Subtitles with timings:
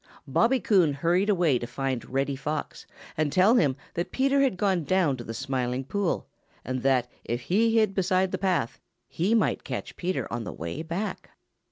[0.25, 4.83] Bobby Coon hurried away to find Reddy Fox and tell him that Peter had gone
[4.83, 6.27] down to the Smiling Pool,
[6.65, 10.81] and that if he hid beside the path, he might catch Peter on the way
[10.81, 11.29] back.